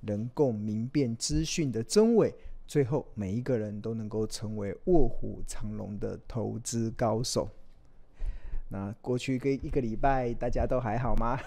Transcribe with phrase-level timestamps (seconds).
[0.00, 2.34] 能够明辨资讯的真伪，
[2.66, 7.48] 最后每一个人都能够成为卧虎藏龙的投资高手。
[8.70, 11.38] 那过去一个一个礼拜，大家都还好吗？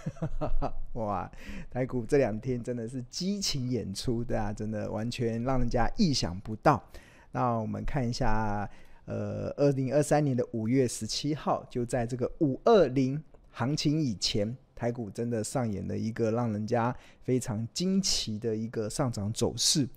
[0.93, 1.31] 哇，
[1.69, 6.83] 台股这两天真的是激情演出，对啊，真的完全让人家意想不到。
[7.31, 8.69] 那我们看一下。
[9.05, 19.87] 呃，二零二三年的五月十七号，就在这个五二零行情以前，台股真的上演了一个让人家非常惊奇的一个上涨走势。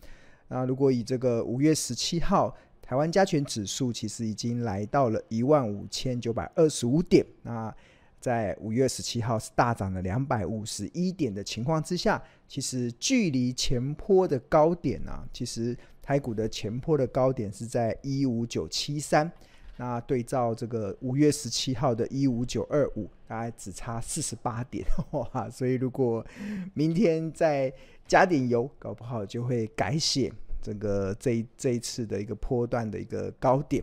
[0.48, 7.24] 那如果以这个五月十七号，台湾加权指数其实已经来到了一万五千九百二十五点。
[7.44, 7.74] 那
[8.20, 15.74] 在五月十七号是大涨了两百五十一点的情况之下，其实距离前坡的高点啊，其实。
[16.06, 19.32] 台股的前坡的高点是在一五九七三，
[19.78, 25.50] 那对照这个五月十七号的一五九二五，大概只差四十八点 哇！
[25.50, 26.24] 所以如果
[26.72, 27.72] 明天再
[28.06, 30.32] 加点油，搞不好就会改写
[30.62, 33.82] 这个这这一次的一个波段的一个高点。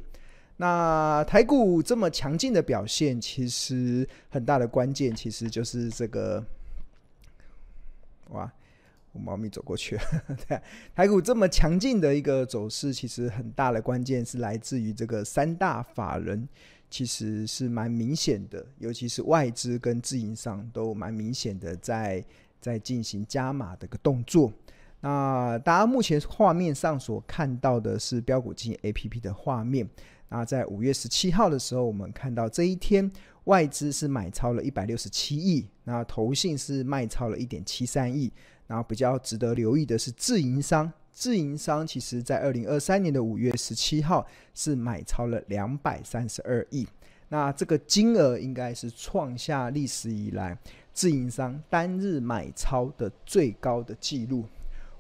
[0.56, 6.42] 那台股这么强劲的表现，其实很大的关键其实就是这个，
[8.30, 8.50] 哇！
[9.12, 10.02] 我猫咪走过去了。
[10.48, 10.62] 对，
[10.96, 16.48] 台股这么强劲的一个走势，其实很大的关键是来自于这个三大法人，
[16.92, 22.24] 其实是蛮明显的，尤其是外资跟自营商都蛮明显的在
[22.60, 24.54] 在进行加码的个动作。
[25.00, 29.90] 那大家目前画面上所看到的是标股基金 APP 的画面。
[30.30, 33.10] 那在五月十七号的时候，我们看到这一天
[33.46, 38.32] 外资是买超了一百六十七亿，那投信是卖超了一点七三亿。
[38.68, 40.90] 然后比较值得留意的是自营商，
[41.22, 46.88] 自营商其实在二零二三年的五月十七号是买超了两百三十二亿，
[47.30, 50.58] 那这个金额应该是创下历史以来
[50.92, 54.46] 自营商单日买超的最高的记录。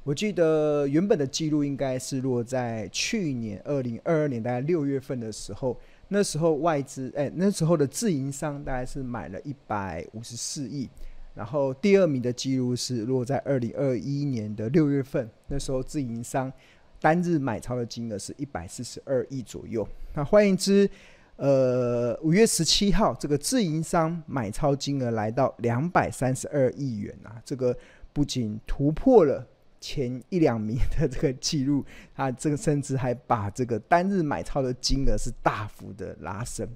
[0.03, 5.75] 我记得原本的记录应该是落在去年二零二二年大概六月份的时候，
[6.09, 10.87] 那时候外资哎，那时候的自营商大概是买了一百五十四亿。
[11.33, 16.51] 然后第二名的记录是落在二零二一年的六月份，那时候自营商
[16.99, 19.87] 单日买超的金额是一百四十二亿左右。
[20.13, 20.89] 那换言之，
[21.37, 27.75] 呃，五月十七号这个自营商买超金额来到两百三十二亿元啊，这个
[28.11, 29.47] 不仅突破了
[29.79, 36.67] 前一两名的这个记录，它这个甚至还把这个单日买超的金额是大幅的拉升。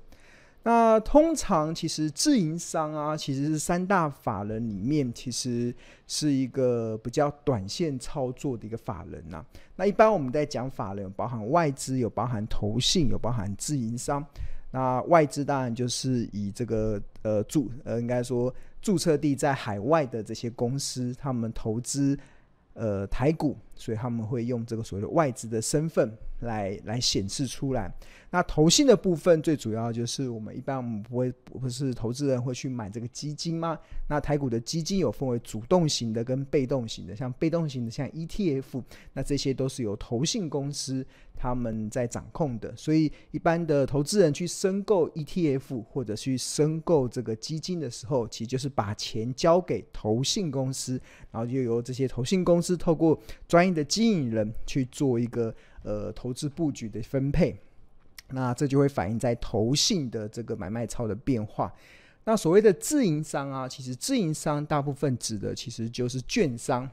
[0.68, 5.72] 那通常其实自营商啊，其实是三大法人里面，其实
[6.08, 14.26] 是一个比较短线操作的一个法人呐、那一般我们在讲法人，包含外资，有包含投信，有包含自营商。
[14.72, 22.18] 那外资当然就是以这个呃注呃应该说注册地在海外的这些公司，他们投资
[22.76, 27.92] 呃台股，所以他们会用这个所谓的外资的身份来来显示出来。
[28.30, 33.80] 那投信的部分最主要就是我们一般我们不会不是投资人会去买这个基金吗？
[34.10, 41.06] 那台股的基金有分为主动型的跟被动型的，像被动型的像 ETF，那这些都是由投信公司
[41.36, 51.00] 他们在掌控的，所以一般的投资人去申购 ETF 或者去申购这个基金的时候，其实就是把钱交给投信公司，
[51.32, 55.54] 然后就由这些投信公司透过专业的经营人去做一个
[55.84, 57.56] 呃投资布局的分配。
[58.30, 61.72] 那这就会反映在投信的这个买卖超的变化。
[62.24, 66.90] 那所谓的自营商啊，其实自营商大部分指的其实就是券商。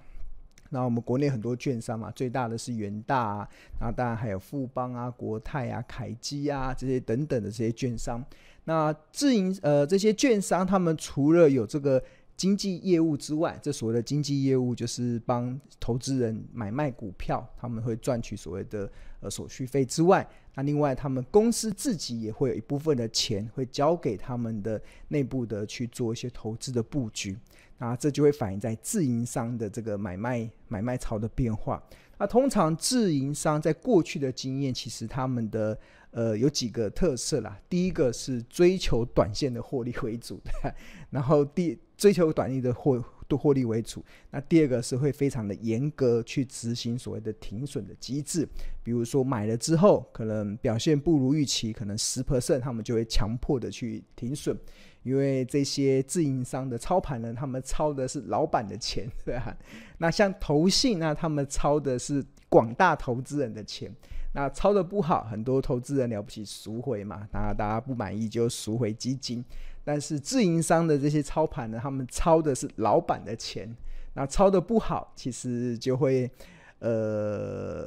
[0.72, 3.48] 那我们国内很多券商嘛，最大的是元大啊，
[3.78, 8.24] 然后当然还有富邦啊、国泰啊、凯基啊这些等等的这些券商。
[8.64, 12.02] 那自营呃这些券商，他们除了有这个
[12.36, 18.90] 经纪业务之外，这所谓的经纪业务就是帮投资人买卖股票，他们会赚取所谓的
[19.20, 20.26] 呃手续费之外。
[20.54, 27.36] 那另外，他们公司自己也会有一部分的钱会交给他们的内部的去做一些投资的布局，
[27.82, 31.82] 啊这就会反映在自营商的这个买卖买卖潮的变化。
[32.16, 35.76] 那通常自营商在过去的经验，其实他们的
[36.12, 37.60] 呃有几个特色啦。
[37.68, 40.72] 第一个是追求短线的获利为主的，
[41.10, 44.04] 然后第追求短利的获多获利为主。
[44.30, 48.48] 那第二个是会非常的严格去执行所谓的停损的机制，
[48.84, 54.56] 比如说买了之后可能表现不如预期，可能十 percent 他们就会强迫的去停损，
[55.02, 59.56] 因为这些自营商的操盘人他们操的是老板的钱， 对吧？
[59.98, 63.92] 那像投信，那他们操的是广大投资人的钱。
[64.34, 69.44] 那操的不好，很多投资人了不起赎回嘛，那大家不满意就赎回基金。
[69.84, 73.68] 但是自营商的这些操盘呢，他们操的是老板的钱，
[74.14, 76.30] 那操的不好，其实就会
[76.78, 77.86] 呃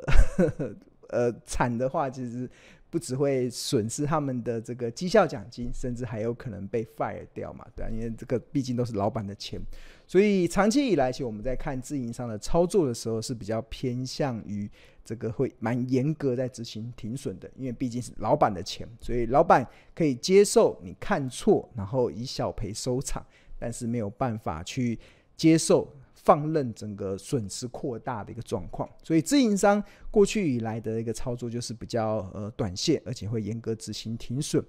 [1.09, 2.49] 呃惨的话，其实
[2.95, 9.59] 不只会损失他们的这个绩效奖金，甚至还有可能被 fire 掉嘛，对啊，因为这个毕竟都是老板的钱，
[10.07, 14.71] 所以长期以来，其实我们在看自营商的操作的时候，是比较偏向于。
[15.03, 19.63] 这个会蛮严格在执行停损的，因为毕竟是老板的钱，所以老板
[19.93, 23.23] 可以接受你看错，然后以小赔收场，
[23.59, 24.97] 但是没有办法去
[25.37, 25.87] 接受
[26.25, 28.89] 放任整个损失扩大的一个状况。
[29.01, 29.81] 所以自营商
[30.11, 34.61] 过去以来的一个操作就是比较呃短线，而且会严格执行停损。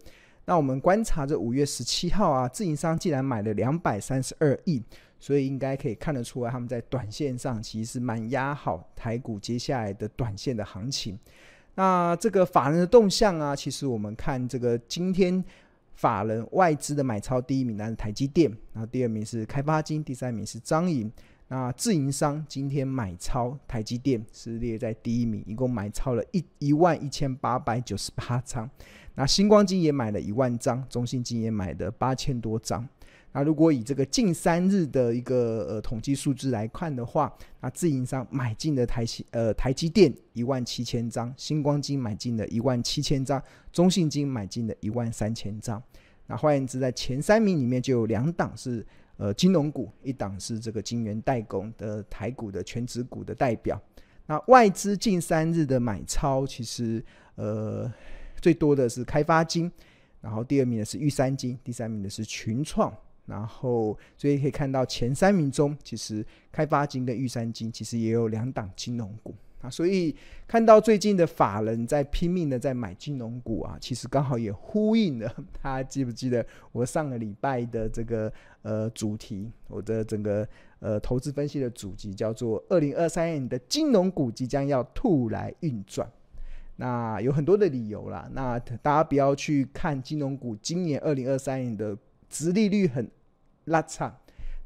[0.44, 4.82] 那我们观察这五月十七号啊，自营商竟然买了两百三十二亿。
[5.19, 11.19] 所以应该可以看得出来，他们在短线上其实是蛮压好台股接下来的短线的行情。
[11.75, 15.43] 那这个法人的动向啊，其实我们看这个今天
[15.94, 21.11] 法人外资的买超第一名，那是台积电，然后第二名是开发金，第三名是彰银。
[21.48, 28.69] 那自营商今天买超台积电是列在第一名，一共买超了一一万一千八百九十八张。
[29.14, 32.87] 那新光金也买了一万张，中信金也买了八千多张。
[33.32, 43.40] 那如果以这个近三日的一个呃统计数字来看的话，那自营商买进的台积呃台积电一万七千张，新光金买进的一万七千张，
[43.72, 45.82] 中信金买进的一万三千张。
[46.26, 48.84] 那换言之，在前三名里面就有两档是
[49.17, 53.81] 呃金融股，一档是这个金圆代工的台股的全职股的代表。
[54.27, 57.05] 那外资近三日的买超，其实
[57.37, 57.93] 呃
[58.41, 59.71] 最多的是开发金，
[60.21, 62.95] 然后第二名的是玉山金，第三名的是群创。
[63.29, 69.70] 然后，所以可以看到前三名中，其实开发金跟玉山金其实也有两档金融股啊。
[69.70, 70.14] 所以
[70.47, 75.29] 看到最近的法人在拼命的在买金融股啊，其实刚好也呼应了。
[75.62, 78.32] 大家记不记得我上个礼拜的这个
[78.62, 79.50] 呃主题？
[79.69, 80.47] 我的整个
[80.81, 86.11] 呃投资分析的主题叫做“二零二三年的金融股即将要吐来运转”。
[86.76, 88.29] 那有很多的理由啦。
[88.32, 91.97] 那大家不要去看金融股今年二零二三年的
[92.29, 93.11] 殖利率很。
[93.67, 94.17] 拉差，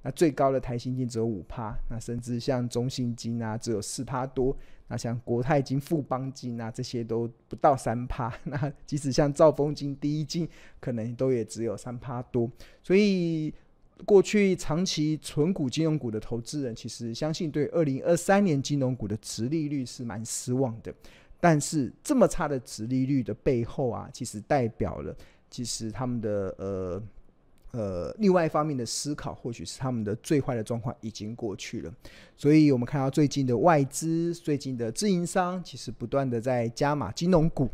[0.02, 4.56] 那最高的台新金只有五趴，那甚至像中信金啊，只有四趴多。
[4.88, 8.32] 那像国泰金、富邦金啊，这些都不到三趴。
[8.44, 10.49] 那即使像兆丰金、第一金，
[10.81, 12.50] 可能都也只有三趴多。
[12.82, 13.52] 所以
[14.05, 20.93] 过去长期存股金融股的投资人，其实相信对二零二三年金融股的殖利率是蛮失望的。
[21.38, 25.14] 但是这么差的殖利率的背后啊，其实代表了
[25.50, 27.02] 其实他们的呃。
[27.72, 31.94] 呃，另外一方面的思考，或许是他们的最坏的状况已经过去了。
[32.37, 37.70] 所以，我们看到最近的外资、最近的自营商，其实不断的在加码金融股。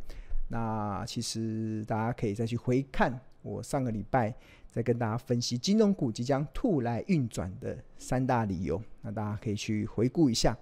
[0.48, 4.34] 那其实大家可以再去回看我上个礼拜
[4.70, 8.78] 在跟大家分析金融股即将兔来运转的三大理由。
[9.00, 10.54] 那大家可以去回顾一下。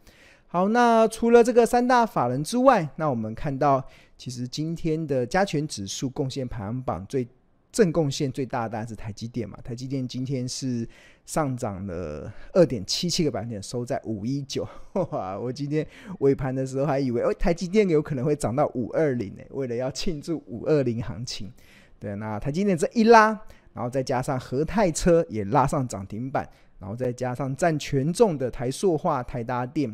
[0.47, 3.85] 好，那除了这个三大法人之外，那我们看到
[4.17, 7.27] 其实今天的加权指数贡献排行榜最。
[7.75, 10.89] 正贡献最大的是台积电嘛，台积电今天是
[11.27, 14.65] 上涨了二点七七个百分点，收在五一九。
[14.95, 15.85] 我今天
[16.21, 21.51] 尾盘的时候还以为，哦，台积电有可能会涨到五二零呢，为了要庆祝五二零行情。
[21.99, 23.31] 对，那台积电这一拉，
[23.73, 29.93] 然后再加上和泰车也拉上涨停板，然后再加上占权重的台塑化、台达电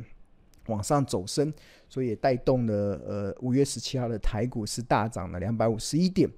[0.66, 1.50] 往上走升，
[1.88, 6.28] 所以也带动了呃五月十七号的台股是大涨了两百五十一点。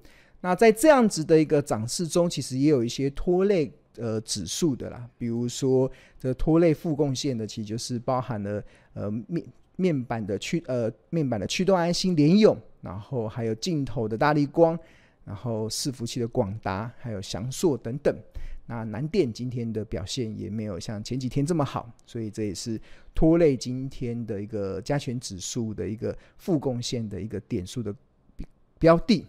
[0.45, 8.61] 那在这样子的一个涨势中，其实也有一些拖累呃指数的啦，比如说这拖累负贡献的，其实就是包含了
[8.93, 9.41] 呃面
[9.77, 14.77] 面板的驱呃面板的驱动安心联咏，然后还有镜头的大力光，
[15.23, 18.13] 然后伺服器的广达，还有翔硕等等。
[18.65, 22.77] 那南电今天的表现也没有像前几天这么好，所以这也是
[23.15, 27.95] 拖累今天的一个加权指数的一个负贡献的一个点数的
[28.77, 29.25] 标的。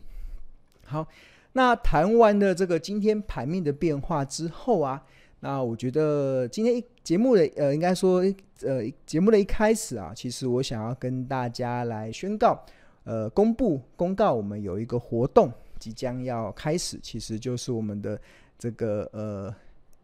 [0.86, 1.06] 好，
[1.52, 5.02] 那谈完了这个今天盘面的变化之后啊，
[5.40, 8.24] 那我觉得今天一节目的呃，应该说
[8.62, 12.64] 呃节目的一开始啊，其实我想要跟大家来宣告，
[13.04, 18.20] 呃，公布公告，我们有一个活动即将要开始，其实就是我们的
[18.58, 19.54] 这个呃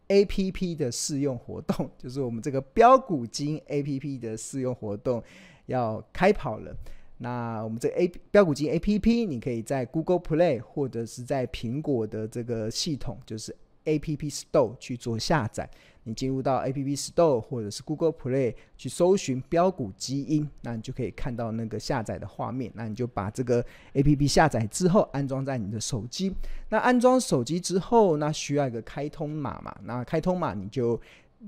[0.08, 5.22] APP 的试用活动，就是我们这个标股金 APP 的试用活动
[5.66, 6.74] 要开跑了。
[7.22, 15.68] 那我们这 A 标股金 APP，你可以在 Google Play 或者是在苹果的这个系统，就是 App Store 去做下载。
[16.04, 22.72] 你进入到 App Store 或者是 Google Play 去搜寻标股基因，那你就可以看到那个下载的画面。
[22.74, 23.62] 那你就把这个
[23.92, 26.34] App 下载之后安装在你的手机。
[26.70, 29.76] 那安装手机之后，那需要一个开通码嘛？
[29.84, 30.98] 那开通码你就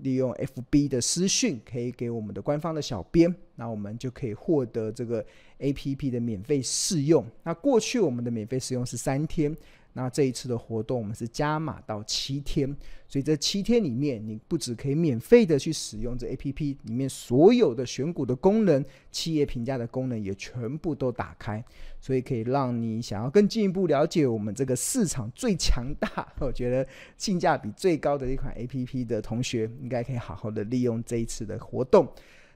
[0.00, 5.24] 利用 FB 的私讯，可以给我们的官方的小编，那我们就可以获得这个
[5.60, 7.24] APP 的免费试用。
[7.44, 9.56] 那过去我们的免费试用是三天。
[9.94, 12.66] 那这一次的活动，我们是加码到七天，
[13.06, 21.62] 所以这七天里面，你不只可以免费的去使用这 APP 里面所有的选股的功能、企业评价的功能也全部都打开，
[22.00, 26.86] 所以可以让你想要更进一步了解我们这个市场最强大，我觉得
[27.18, 32.08] 性价比最高的一款 APP 的同学，应该可以好好的利用这一次的活动。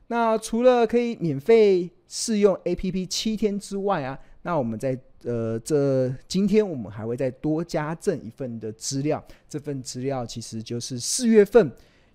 [0.08, 11.68] 那除了可以免费试用 APP 七天之外啊，那我们在呃这今天我们还会再多加赠一份的资料，这份资料其实就是四月份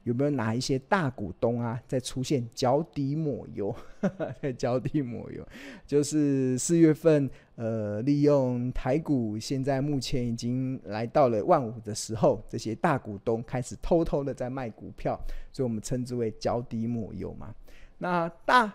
[0.04, 3.76] 有没有哪一些大股东啊在出现脚底抹油，
[4.42, 5.46] 在脚底抹油，
[5.86, 15.20] 就是四月份呃利用台股现在目前已经来到了万五的时候，这些大股东开始偷偷的在卖股票，
[15.52, 17.54] 所以我们称之为脚底抹油嘛。
[17.98, 18.74] 那大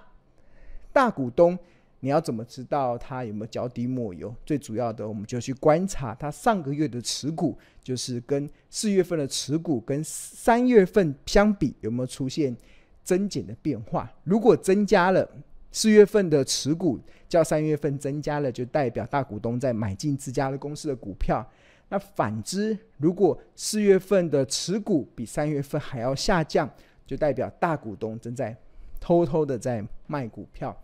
[0.93, 1.59] 大股东，
[2.01, 4.35] 你要怎么知道他有没有脚底抹油？
[4.45, 12.55] 最主要的，我们就去观察他上个月的持股，就是跟四月份的持股跟三月份相比，有没有出现
[13.03, 14.13] 增减的变化？
[14.25, 15.29] 如果增加了，
[15.73, 21.45] 四月份的持股较三月份增加了，就代表大股东在买进自家的公司的股票。
[21.89, 26.69] 那反之，如果四月份的持股比三月份还要下降，
[27.07, 28.57] 就代表大股东正在
[28.99, 30.77] 偷偷的在卖股票，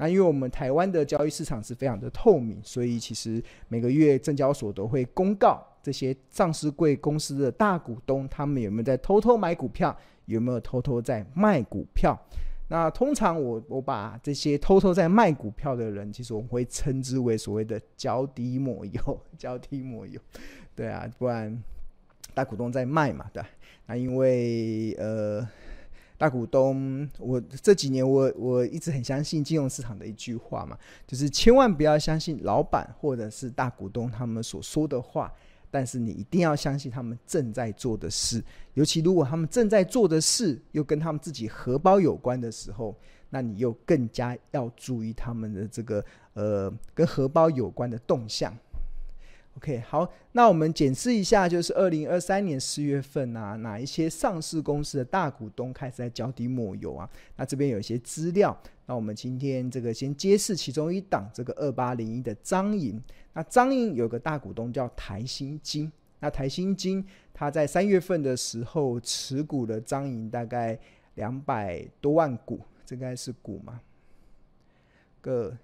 [0.00, 9.94] 那因为我们台湾的交易市场是非常的透明，所以其实每个月证交所都会公告这些上市柜公司的大股东，他们有没有在偷偷买股票，
[10.26, 12.16] 有没有偷偷在卖股票。
[12.68, 20.20] 那通常我我把这些偷偷在卖股票的人，其实我们会称之为所谓的脚底抹油， 脚底抹油，
[20.76, 21.60] 对啊，不然
[22.34, 23.42] 大股东在卖嘛，对，
[23.86, 25.44] 那因为呃。
[26.18, 35.32] 大股东，我这几年我我一直很相信金融市场的一句话嘛，就是千万不要相信老板或者是大股东他们所说的话，
[35.70, 38.42] 但是你一定要相信他们正在做的事，
[38.74, 42.96] 尤其如果他们正在做的事又跟他们自己荷包有关的时候，
[43.30, 48.52] 那你又更加要注意他们的这个呃跟荷包有关的动向。
[49.58, 57.10] OK，好，那我们检视一下，就是二零二三年四月份啊，哪一些上市公司的大股东开始在脚底抹油啊？
[57.34, 63.02] 那这边有一些资料，那我们今天这个先揭示其中一档，这个二八零一的彰银。
[63.32, 70.78] 那彰银有个大股东叫台新金，那台新金他在三月份的时候持股的彰银大概
[71.16, 73.80] 两百多万股，这应该是股吗？
[75.20, 75.58] 个。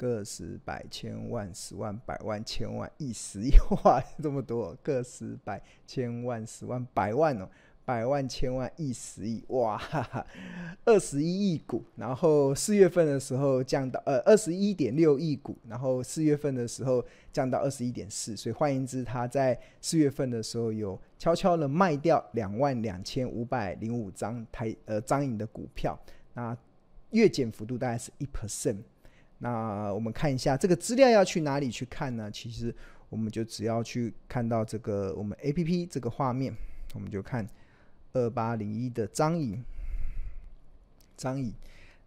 [0.00, 3.50] 个十百千万十万百万千万亿十亿，
[3.84, 4.74] 哇，这么多！
[4.82, 7.46] 个十百千万十万百万哦，
[7.84, 9.78] 百万千万亿十亿，哇，
[10.86, 11.84] 二十一亿股。
[11.96, 25.98] 然后四月份的时候降到呃二十一点六亿股，然后四月份的时候降到二十一点四，所以换言之，他在四月份的时候有悄悄的卖掉两万两千五百零五张台呃彰银的股票，
[26.32, 26.56] 那
[27.10, 28.78] 月减幅度大概是一 percent。
[29.42, 32.30] 那我们看一下这个资料要去哪里去看呢？
[32.30, 32.74] 其实
[33.08, 36.54] 我们就只要去看到这个我们 APP 这个画面，
[36.94, 37.48] 我们就看
[38.12, 39.64] 二八零一的张颖，
[41.16, 41.54] 张颖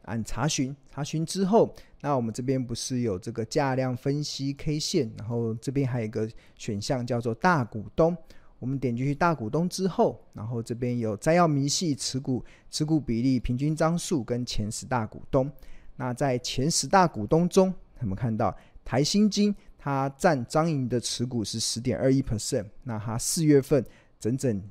[0.04, 8.16] 按查询，查询之后，那我们这边不是有这个价量分析 K 线，然后这边还有一个选项叫做大股东，
[8.60, 15.52] 我们点进去大股东之后，然后这边有摘要明细、持股、持股比例、平均张数跟前十大股东。
[15.96, 22.66] 那在前十大股东中，我们看到台新金，它占彰银的持股是十点二一 percent。
[22.84, 23.84] 那它四月份
[24.20, 24.62] 整整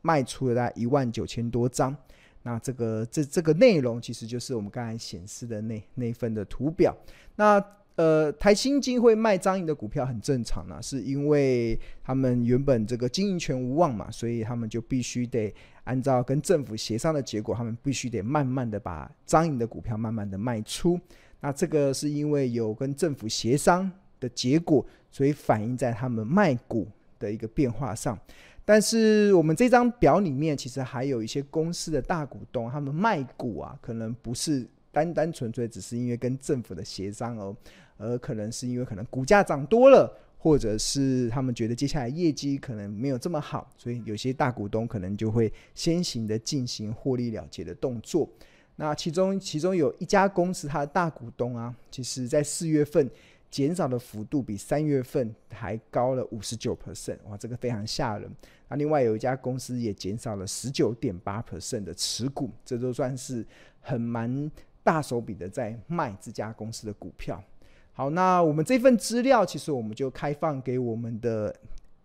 [0.00, 1.96] 卖出了大概一万九千多张。
[2.42, 6.96] 那这个这这个内容其实就是我们刚才显示的那那份的图表。
[7.36, 20.98] 那呃，台新金会卖彰银的股票很正常啊，是因为他们原本这个经营权无望嘛，所以他们就必须得按照跟政府协商的结果，他们必须得慢慢的把张颖的股票慢慢的卖出。
[21.40, 26.86] 那这个是因为有跟政府协商的结果，所以反映在他们卖股
[27.18, 28.18] 的一个变化上。
[28.64, 37.56] 但是我们这张表里面，其实还有一些公司的大股东，他们卖股啊，可能不是单单纯粹只是因为跟政府的协商哦，
[37.96, 48.28] 而可能是因为可能股价涨多了，或者是他们觉得接下来业绩可能没有这么好，所以有些大股东可能就会先行的进行获利了结的动作。
[48.74, 53.08] 那其中其中有一家公司，它的大股东啊，其实在四月份。
[53.52, 58.26] 减少的幅度比三月份还高了五十九 percent，哇，这个非常吓人。
[58.68, 63.46] 那另外有一家公司也减少了十九点八 percent 的持股，这都算是
[63.82, 64.50] 很蛮
[64.82, 67.44] 大手笔的在卖这家公司的股票。
[67.92, 71.54] 好，那我们这份资料其实我们就开放给我们的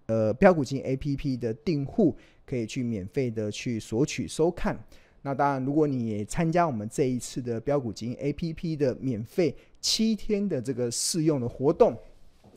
[0.07, 2.15] 呃标股金 APP 的订户，
[2.45, 4.77] 可以去免费的去索取收看。
[5.21, 9.55] 那当然，如果你也参加我们这一次的标股金 APP 的免费。
[9.79, 11.95] 七天的这个试用的活动，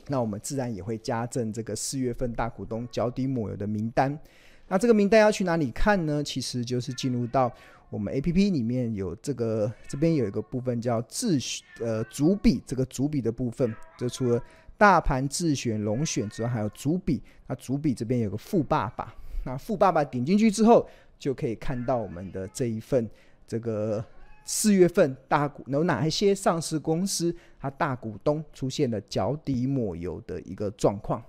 [0.09, 4.19] 那我们自然也会加赠这个四月份大股东脚底抹油的名单。
[4.67, 6.25] 那这个名单要去哪里看呢？
[6.25, 7.53] 其实就是进入到
[7.91, 14.43] 我们 APP 里面有这个这边有一个部分叫自选呃主笔，这个主笔的部分，就除了
[14.79, 17.21] 大盘自选龙选之外，还有主笔。
[17.47, 23.09] 那主笔这边有个富爸爸，那富爸爸点进去之后，就可以看到我们的这一份
[23.47, 24.05] 这个。
[24.43, 31.23] 四月份大股有哪一些上市公司，它大股东出现了脚底抹油的一个状况？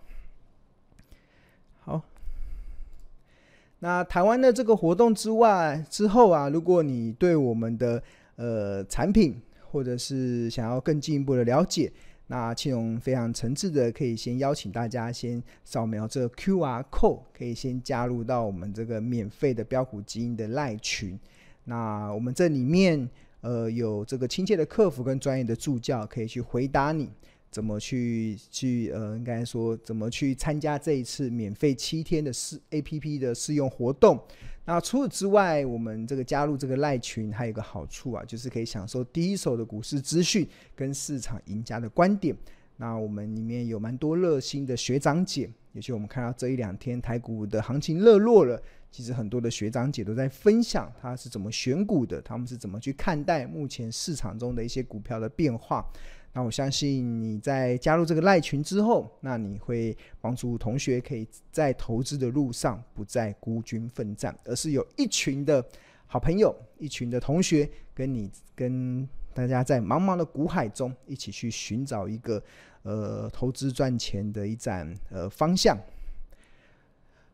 [3.83, 8.01] 那台湾的这个活动之外之后啊，如果你对我们的
[8.35, 11.91] 呃产品或者是想要更进一步的了解，
[12.27, 21.19] 那庆隆非常诚挚的可以先邀请大家先扫描这个 QR code，可以先加入到我们这个免费的标股基因的赖群。
[21.63, 23.09] 那我们这里面
[23.41, 27.09] 呃有这个亲切的客服跟专业的助教，可以去回答你
[27.51, 34.17] 怎么去去呃应该说怎么去参加这一次免费七天的试 APP 的试用活动。
[34.63, 42.35] 那除此之外，我们这个加入这个赖群还有一个好处啊，就是可以享受第一手的股市资讯跟市场赢家的观点。
[42.77, 48.61] 那我们里面有蛮多热心的学长姐，也许我们看到这一两天台股的行情热络了。
[48.91, 55.85] 其实很多的学长姐都在分享他是怎么选股的，他们是怎么去看待目前市场中的一些股票的变化。
[56.33, 65.63] 那我相信你在加入这个赖群之后，那你会帮助同学可以在投资的路上不再孤军奋战，而是有一群的
[66.07, 72.41] 好朋友、一群的同学跟你跟大家在茫茫的股海中一起去寻找一个
[72.83, 75.77] 呃投资赚钱的一盏呃方向。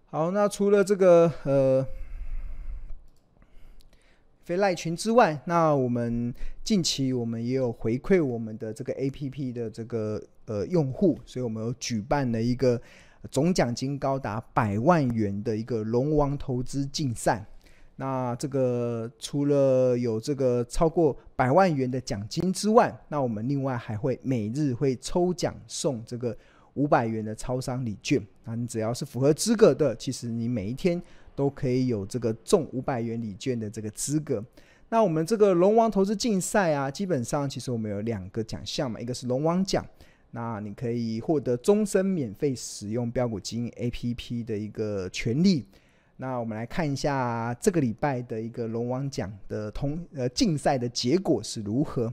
[0.10, 1.86] 好，那除了这个呃
[4.48, 6.34] 非赖群之外，那我们
[6.64, 12.82] 近期我们也有回馈我们的这个 APP 的这个呃用户，所以我们有举办了一个
[13.30, 17.46] 总奖金高达百万元的一个龙王投资竞赛。
[17.98, 26.34] 那这个除了有这个超过百万元的奖金之外，那我们另外还会每日会抽奖送这个。
[26.76, 31.02] 五百元的超商礼券，那你只要是符合资格的，其实你每一天
[31.38, 34.44] 都可以有这个中五百元礼券的这个资格。
[34.90, 39.86] 那我们这个龙王投资竞赛啊，基本上其实我们有两个奖项嘛，一个是龙王奖，
[40.32, 45.64] 那你可以获得终身免费使用标股基因 APP 的一个权利。
[46.18, 52.12] 那我们来看一下这个礼拜的一个龙王奖的同呃竞赛的结果是如何。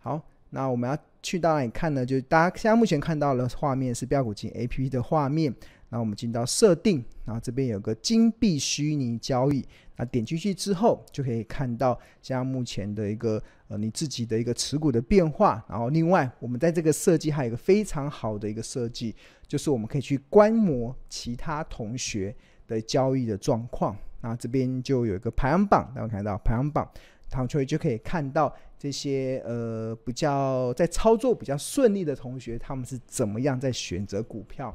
[0.00, 0.20] 好。
[0.50, 2.06] 那我们要去到哪里看呢？
[2.06, 5.52] 就大家现在目前看到的画面是标股金 APP 的画面。
[5.88, 9.64] 那我们进到设定，然后这边有个金币虚拟交易，
[9.96, 15.64] 那点进去之后就可以看到现在目前的一个呃你自己的一个持股的变化。
[15.68, 19.14] 然后另外我们在这个设计还有一个非常好的一个设计，
[19.46, 22.34] 就是我们可以去观摩其他同学
[22.66, 23.96] 的交易的状况。
[24.22, 26.88] 那这边就有一个排行榜，大家看到排行榜。
[27.28, 34.72] 同学就可以看到这些呃比较在操作比较顺利的同学，他们是怎么样在选择股票。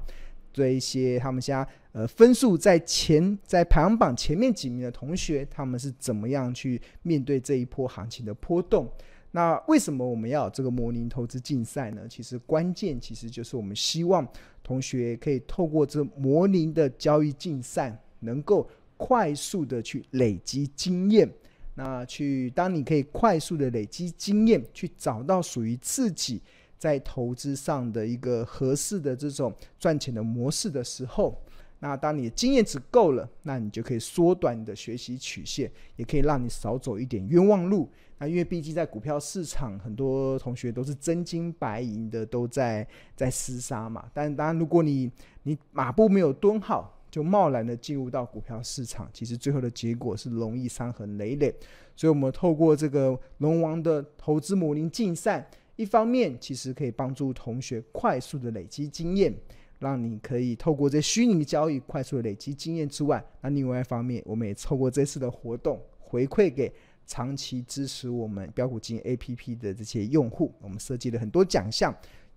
[0.53, 8.91] 对一些他们家呃分数在前在排行榜前面几名的同学，他们是怎么样去面对这一波行情的波动？
[9.33, 12.01] 那为什么我们要有这个模拟投资竞赛呢？
[12.09, 14.27] 其实关键其实就是我们希望
[14.61, 21.29] 同学可以透过这模拟的交易竞赛，能够快速的去累积经验。
[21.73, 26.41] 那去，当你可以快速的累积经验，去找到属于自己
[26.81, 31.39] 在投资上的一个合适的这种赚钱的模式的时候，
[31.77, 37.87] 那当你的经验值够了，那你就可以缩短你的学习曲线，也可以让你少走一点冤枉路。
[38.17, 44.09] 那因为毕竟在股票市场，很多同学都是真金白银的都在在厮杀嘛。
[44.11, 45.11] 但当然，如果你
[45.43, 51.53] 你马步没有蹲好，就贸然的进入到股票市场，其实最后的结果是容易伤痕累累。
[51.95, 55.47] 所以，我们透过这个龙王的投资模拟竞赛，
[55.81, 59.33] 一方面其实可以帮助同学快速的累积经验。
[59.79, 66.71] 让你可以透过这虚拟交易快速的累积经验之外，那另外一方面，我们也透过这次的活动回馈给
[67.07, 71.91] 长期支持我们标股金 APP 的这些用户，我们设计了很多奖项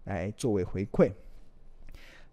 [0.04, 1.12] 来作为回馈。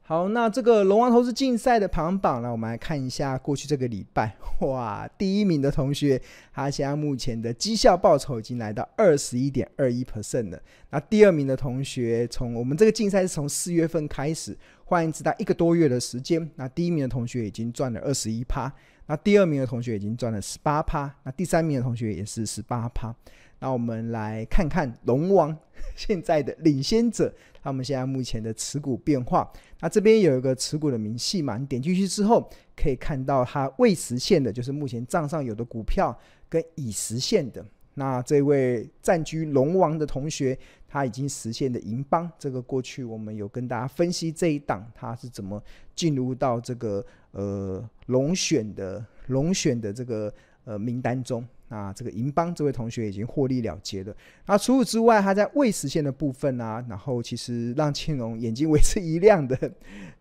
[0.03, 10.61] 好，那这个龙王投资竞赛的排行榜呢，我们来看一下过去这个礼拜， 哇，第一名的同学，他现在目前的绩效报酬已经来到二十一点二一 percent 了。
[10.89, 18.73] 那第二名的同学，从我们这个竞赛是从四月份开始，换言之，一个多月的时间，那第一名的同学已经赚了二十一趴，
[19.05, 23.15] 那第二名的同学已经赚了十八趴，那第三名的同学也是十八趴。
[23.62, 25.56] 那我们来看看龙王
[25.95, 29.50] 现在的领先者，他们现在目前的持股变化。
[29.80, 36.17] 那这边有一个持股的明细嘛，你点进去之后可以看到它未实现的，就是目前账上有的股票
[36.50, 37.63] 跟已实现的。
[37.93, 45.62] 那这位占据龙王的同学，他已经实现的银邦，这个过去我们有跟大家分析这一档他是怎么
[45.93, 51.45] 进入到这个呃龙选的龙选的这个呃名单中。
[51.73, 54.13] 那这个银邦这位同学已经获利了结了。
[54.45, 59.71] 那除此之外，他在未实现的部分啊，然后其实让庆龙眼睛 为之一亮的，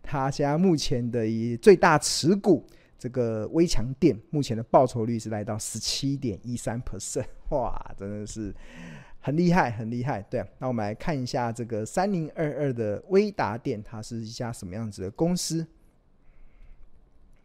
[0.00, 2.64] 他现在目前的以最大持股
[2.96, 8.54] 这个微强电，目前的报酬率是来到十七点一三 percent，哇，真的是
[9.18, 10.22] 很厉害，很厉害。
[10.30, 15.66] 对，那我们来看一下这个三零二二的威达电，它是一家什么样子的公司？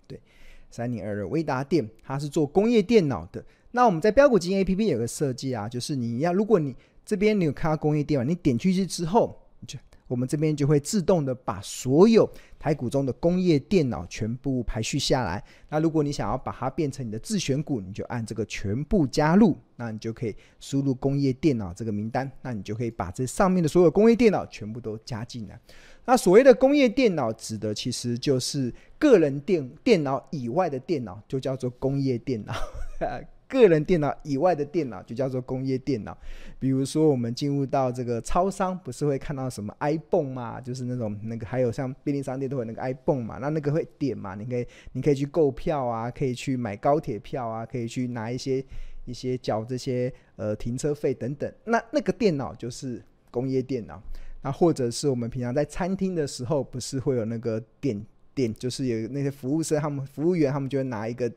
[0.06, 0.22] 对，
[0.70, 3.44] 三零二二威达电，它是做工业电脑的。
[3.76, 6.74] 那我们在标股金 A P P 有个设计啊，就是你要，如果你
[7.06, 15.44] 这边你有看到工业电脑，你点进去之后，就我们这边就会自动的把所有台股中的工业电脑全部排序下来。
[15.68, 25.60] 那如果你想要把它变成你的自选股，你就按这个全部加入，那你就可以输入工业电脑这个名单，那你就可以把这上面的所有工业电脑全部都加进来。
[26.06, 32.54] 那所谓的工业电脑指的其实就是个人电电脑以外的电脑，就叫做工业电脑。
[33.62, 36.18] 个人电脑以外的电脑就叫做工业电脑，
[36.60, 48.63] 比如说我们进入到这个超商，不是会看到什么 iPhone 嘛，就是那种那个，还有像便利商店都有那个 iPhone 嘛，那那个会点嘛，你可以你可以去购票啊，可以去买高铁票啊，可以去拿一些
[49.06, 54.02] 一些缴这些呃停车费等等，那那个电脑就是工业电脑，
[54.41, 61.32] 那或者是我们平常在餐厅的时候，不是会有那个点点，就是有那些服务生他们服务员他们就会拿一个。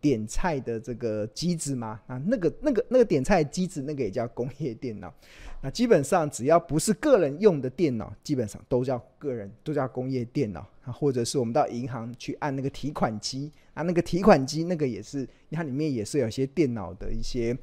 [0.00, 2.00] 点菜的这个机子吗？
[2.06, 5.12] 啊，那个、那个、那个点菜机子，那个也叫工业电脑。
[5.60, 10.60] 那基本上只要不是个人用的电脑，基本上都叫个人，都叫工业电脑。
[10.84, 17.56] 啊，或者是我们到银行去按那个提款机，啊，那个提款机那个也是，它里面也是有些电脑的一些。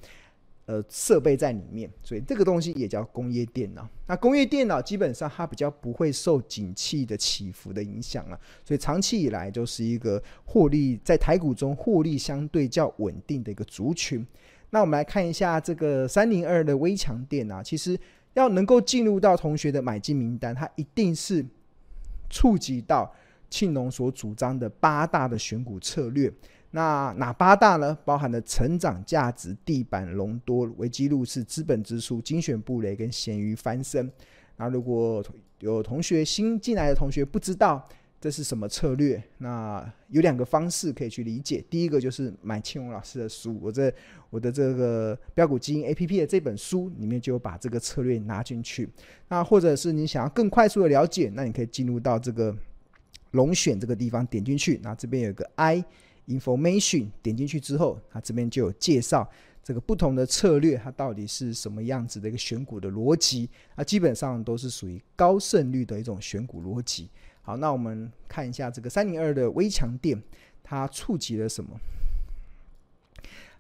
[0.68, 3.88] 呃，设备在里面，所以这个东西也叫工业电脑。
[4.08, 14.26] 那工业电脑基本上它比较不会受景气的起伏的影响啊，所以长期以来就是一个获利在台股中获利相对较稳定的一个族群。
[14.72, 17.96] 那我们来看一下这个三零二的微强电啊，其实
[18.34, 21.46] 要能够进入到同学的买进名单，它一定是
[22.28, 23.14] 触及到
[23.52, 26.34] 庆农所主张的八大的选股策略。
[26.76, 27.98] 那哪八大呢？
[28.04, 34.12] 包含了成长、价值、地板、隆多、危机入市、资本支出、精选布雷跟咸鱼翻身。
[34.58, 35.24] 那如果
[35.60, 37.82] 有同学新进来的同学不知道
[38.20, 41.64] 这是什么策略，那有两个方式可以去理解。
[41.70, 43.90] 第一个就是买庆荣老师的书，我这
[44.30, 48.90] 我的这个标股基因 A P P 的这本书里面就有把这个策略拿进去。
[49.30, 52.54] 那或者是你想要更快速的了解，那你可以进入到这个
[53.32, 55.86] 龙选这个地方点进去，那这边有个 I。
[56.28, 59.30] Information 点进去之后，它这边就有介绍
[59.64, 63.48] 这个不同的策略，它到底是什么样子的一个选股的逻辑。
[63.76, 67.10] 啊，基本上都是属于高胜率的一种选股逻辑。
[67.44, 70.20] 好，那我们看一下这个三零二的微强电，
[70.64, 71.80] 它触及了什么？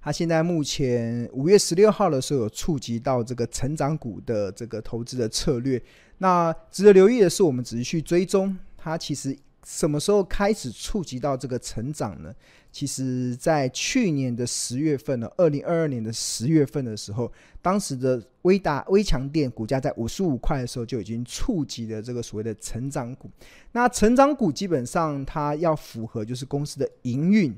[0.01, 5.79] 它现在目前五月十六号的时候有触及到这个成长股的这个投资的策略。
[6.17, 9.37] 那值得留意的是，我们只是去追踪它，其实。
[9.65, 12.31] 什么时候开始触及到这个成长呢？
[12.71, 23.27] 其实，在去年的十月份呢，二零二二年的十月份的时候，当时的威达威强电股价在五十五块的时候，就已经触及了这个所谓的成长股。
[23.71, 27.57] 那成长股基本上它要符合就是公司的营运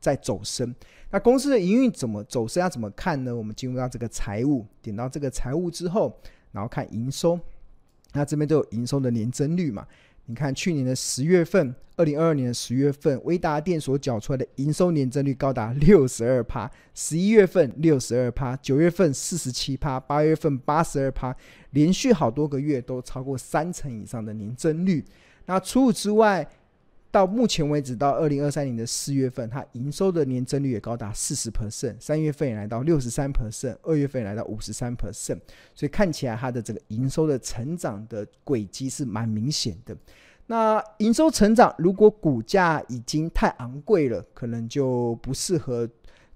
[0.00, 0.74] 在走升。
[1.10, 3.36] 那公司的营运怎么走升要怎么看呢？
[3.36, 6.18] 我们进入到这个财务，点到这个财务之后，
[6.52, 7.38] 然后看营收。
[8.12, 9.86] 那这边都有营收的年增率嘛？
[10.26, 21.34] 你看去年的十月份，二零二二年的十月份，威达电所缴出来的营收年增率高达六十二趴，十一月份六十二趴，九月份四十七趴，八月份八十二趴，
[21.70, 25.04] 连续好多个月都超过三成以上的年增率。
[25.46, 26.46] 那除此之外，
[27.10, 35.38] 到目前为止，到二零二三年的四月份，它营收的年增率也高达四十 percent，三月份也来到六十三 percent，二月份也来到五十三 percent，
[35.74, 39.96] 所以看起来它的这个营收的成长的轨迹是蛮明显的。
[40.48, 45.88] 那营收成长，如果股价已经太昂贵了，可能就不适合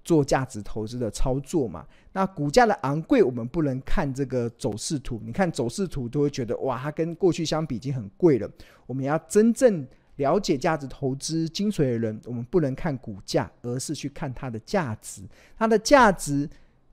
[0.03, 1.85] 做价值投资的操作嘛。
[2.11, 8.49] 那股价的昂贵，我们不能看这个走势图，你看走势图都会觉得哇，它跟过去相比已经很贵了。
[8.85, 9.87] 我们要真正
[10.21, 15.23] 了解价值投资精髓的人，我们不能看股价，而是去看它的价值。
[15.57, 16.47] 它的价值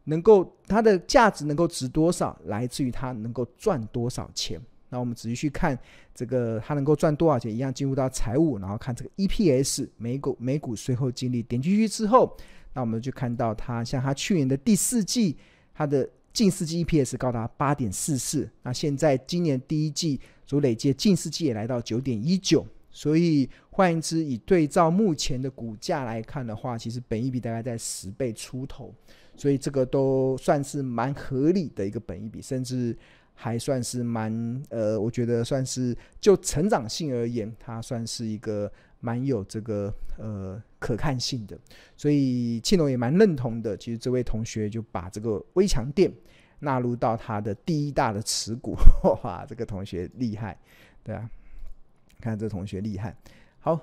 [0.05, 4.59] 能够，它的价值能够值多少，来自于它能够赚多少钱。
[4.89, 5.79] 那我们仔细去看
[6.15, 11.43] 这个，它能够赚多少钱，一样进入到财务，然后看这个 EPS 每股每股税后净利。
[11.43, 12.35] 点进去之后，
[12.73, 15.37] 那我们就看到它，像它去年的第四季，
[15.75, 18.49] 它的近四季 EPS 高达八点四四。
[18.63, 22.67] 那现在今年第一季所累计近四季也来到九点一九。
[22.91, 28.93] 所以换言之，以对照目前的股价来看的话，其实本一比大概在十倍出头，
[29.37, 32.97] 所以这个都算是蛮合理的一个本一比，甚至
[33.35, 41.57] 还算是蛮呃，我觉得算是就成长性而言，它算是一个蛮有这个呃可看性的。
[41.97, 43.77] 所以庆龙也蛮认同的。
[43.77, 46.13] 其实这位同学就把这个微强电
[46.61, 48.75] 纳入到他的第一大的持股，
[49.23, 50.59] 哇，这个同学厉害，
[51.05, 51.31] 对啊。
[52.21, 53.17] 看这同学厉害，
[53.61, 53.79] 好，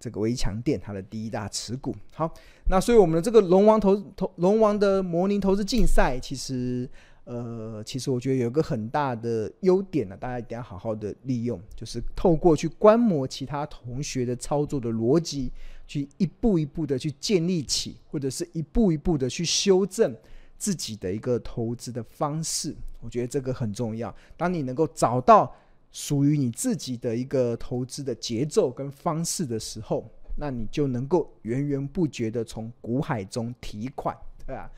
[0.00, 2.32] 这个围墙店它的第一大持股，好，
[2.70, 6.88] 那所以我们的这个龙王投投龙王的模拟投资竞赛，其实
[7.24, 15.52] 呃，其实我觉得有个很大的优点呢，大家一定要好好的利用，就是透过去观摩其他同学的操作的逻辑，
[15.86, 20.16] 去一步一步的去建立起，或者是一步一步的去修正
[20.56, 24.14] 自己的一个投资的方式，我觉得这个很重要。
[24.38, 25.54] 当你能够找到。
[26.00, 34.70] 属于你自己的一个投资的节奏跟方式的时候，那你就能够源源不绝的从股海中提款，对吧？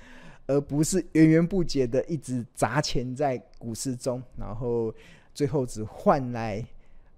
[0.46, 4.94] 而不是源源不绝的一直砸钱在股市中，然后
[5.34, 6.66] 最后只换来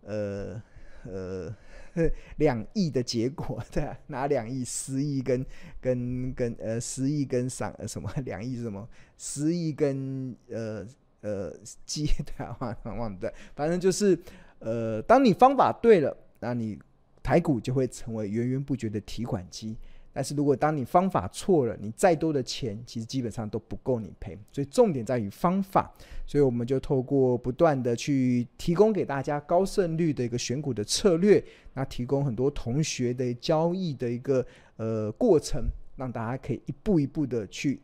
[0.01, 0.61] 呃
[1.05, 1.55] 呃
[2.39, 3.97] 两亿的结果，对吧？
[4.09, 5.47] 拿两亿、十亿跟
[5.81, 10.85] 跟跟呃十亿跟上呃什么两亿什么十亿跟呃。
[11.23, 11.53] 呃，
[11.87, 12.07] 机
[12.37, 14.19] 对啊，忘忘对，反正就是，
[14.59, 16.79] 呃，当你方法对了，那你
[17.23, 19.77] 台股就会成为源源不绝的提款机。
[20.15, 24.39] 但是如果当你方法错了，你再多的钱其实基本上都不够你赔。
[24.53, 25.91] 所以重点在于方法，
[26.27, 34.45] 所以我们就透过不断的去提供给大家高胜率的一个选股的策略，那提供很多同学的交易的一个
[34.77, 35.65] 呃过程，
[35.97, 37.81] 让大家可以一步一步的去。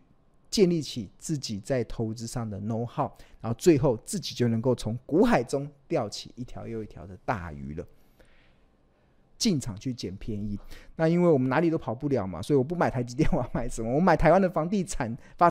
[0.51, 7.87] 建立起自己在投资上的 know how，然后最后自己就能够从股海中钓起一条又一条的大鱼了。
[9.37, 10.59] 进场去捡便宜，
[10.97, 13.89] 那因为我们哪里都跑不了嘛，所以我不买台积电，我要买什么？
[13.95, 15.47] 我买台湾的房地产发